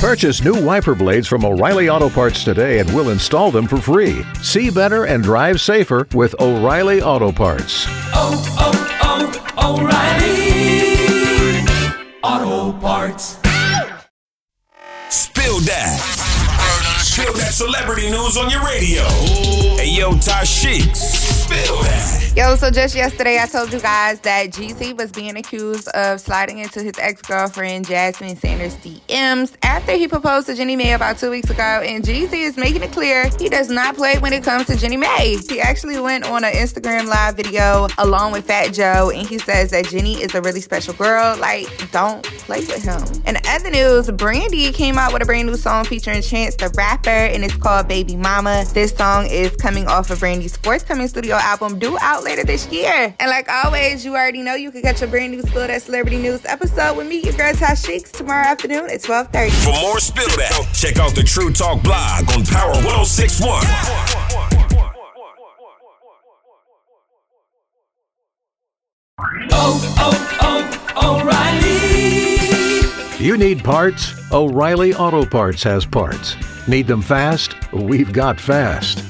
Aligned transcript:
Purchase 0.00 0.42
new 0.42 0.58
wiper 0.64 0.94
blades 0.94 1.28
from 1.28 1.44
O'Reilly 1.44 1.90
Auto 1.90 2.08
Parts 2.08 2.42
today 2.42 2.78
and 2.78 2.88
we'll 2.94 3.10
install 3.10 3.50
them 3.50 3.66
for 3.66 3.76
free. 3.76 4.22
See 4.40 4.70
better 4.70 5.04
and 5.04 5.22
drive 5.22 5.60
safer 5.60 6.08
with 6.14 6.34
O'Reilly 6.40 7.02
Auto 7.02 7.30
Parts. 7.30 7.84
Oh, 8.14 8.42
oh, 8.58 9.36
oh, 9.58 9.82
O'Reilly 12.22 12.48
Auto 12.72 12.72
Parts. 12.80 13.36
Spill 15.10 15.60
that. 15.60 16.00
Spill 17.00 17.34
that 17.34 17.52
celebrity 17.52 18.08
news 18.08 18.38
on 18.38 18.48
your 18.48 18.64
radio. 18.64 19.02
Hey, 19.76 19.98
yo, 19.98 20.12
Tashiks. 20.12 20.96
Spill 20.96 21.76
that. 21.82 22.19
Yo, 22.40 22.56
so 22.56 22.70
just 22.70 22.96
yesterday 22.96 23.38
I 23.38 23.44
told 23.44 23.70
you 23.70 23.80
guys 23.80 24.18
that 24.20 24.48
Jeezy 24.48 24.96
was 24.96 25.12
being 25.12 25.36
accused 25.36 25.88
of 25.88 26.22
sliding 26.22 26.56
into 26.56 26.82
his 26.82 26.94
ex-girlfriend 26.98 27.86
Jasmine 27.86 28.34
Sanders' 28.34 28.74
DMs 28.76 29.54
after 29.62 29.92
he 29.92 30.08
proposed 30.08 30.46
to 30.46 30.54
Jeannie 30.54 30.74
Mai 30.74 30.94
about 30.94 31.18
two 31.18 31.30
weeks 31.30 31.50
ago, 31.50 31.62
and 31.62 32.02
Jeezy 32.02 32.46
is 32.46 32.56
making 32.56 32.82
it 32.82 32.92
clear 32.92 33.28
he 33.38 33.50
does 33.50 33.68
not 33.68 33.94
play 33.94 34.18
when 34.20 34.32
it 34.32 34.42
comes 34.42 34.68
to 34.68 34.76
Jeannie 34.78 34.96
Mai. 34.96 35.36
He 35.50 35.60
actually 35.60 36.00
went 36.00 36.24
on 36.30 36.42
an 36.42 36.52
Instagram 36.52 37.08
live 37.08 37.36
video 37.36 37.88
along 37.98 38.32
with 38.32 38.46
Fat 38.46 38.72
Joe, 38.72 39.10
and 39.14 39.28
he 39.28 39.36
says 39.36 39.72
that 39.72 39.88
Jeannie 39.88 40.22
is 40.22 40.34
a 40.34 40.40
really 40.40 40.62
special 40.62 40.94
girl. 40.94 41.36
Like, 41.36 41.68
don't 41.92 42.24
play 42.24 42.60
with 42.60 42.82
him. 42.82 43.02
In 43.26 43.36
other 43.48 43.70
news, 43.70 44.10
Brandy 44.12 44.72
came 44.72 44.96
out 44.96 45.12
with 45.12 45.20
a 45.20 45.26
brand 45.26 45.46
new 45.46 45.56
song 45.56 45.84
featuring 45.84 46.22
Chance 46.22 46.56
the 46.56 46.72
Rapper, 46.74 47.10
and 47.10 47.44
it's 47.44 47.56
called 47.56 47.86
Baby 47.86 48.16
Mama. 48.16 48.64
This 48.72 48.92
song 48.92 49.26
is 49.26 49.54
coming 49.56 49.86
off 49.88 50.08
of 50.08 50.20
Brandy's 50.20 50.56
forthcoming 50.56 51.06
studio 51.06 51.34
album, 51.34 51.78
due 51.78 51.98
out 52.00 52.24
later 52.30 52.44
this 52.44 52.70
year. 52.70 53.12
And 53.18 53.28
like 53.28 53.50
always, 53.50 54.04
you 54.04 54.12
already 54.12 54.42
know 54.42 54.54
you 54.54 54.70
can 54.70 54.82
catch 54.82 55.02
a 55.02 55.06
brand 55.06 55.32
new 55.32 55.42
Spill 55.42 55.66
That 55.66 55.82
Celebrity 55.82 56.18
News 56.18 56.44
episode 56.44 56.96
with 56.96 57.08
me, 57.08 57.22
your 57.22 57.34
girl 57.34 57.52
Tosh 57.54 57.82
Sheeks, 57.82 58.12
tomorrow 58.12 58.46
afternoon 58.46 58.88
at 58.90 59.02
12:30. 59.02 59.50
For 59.50 59.72
more 59.72 59.98
Spill 59.98 60.28
That, 60.36 60.68
check 60.74 60.98
out 60.98 61.14
the 61.14 61.22
True 61.22 61.52
Talk 61.52 61.82
blog 61.82 62.30
on 62.32 62.44
Power 62.44 62.74
1061. 62.84 63.64
Oh, 69.52 69.80
oh, 70.40 71.20
O'Reilly. 71.20 73.24
You 73.24 73.36
need 73.36 73.62
parts? 73.62 74.14
O'Reilly 74.32 74.94
Auto 74.94 75.26
Parts 75.26 75.62
has 75.64 75.84
parts. 75.84 76.36
Need 76.68 76.86
them 76.86 77.02
fast? 77.02 77.54
We've 77.72 78.12
got 78.12 78.40
fast. 78.40 79.09